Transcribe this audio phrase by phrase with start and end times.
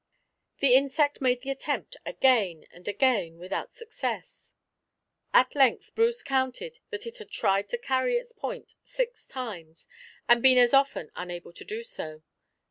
[0.61, 4.55] The insect made the attempt again and again without success;
[5.31, 9.85] at length Bruce counted that it had tried to carry its point six times,
[10.27, 12.23] and been as often unable to do so.